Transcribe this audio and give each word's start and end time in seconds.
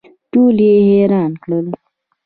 ټول 0.31 0.57
یې 0.67 0.75
حیران 0.89 1.31
کړل. 1.43 1.67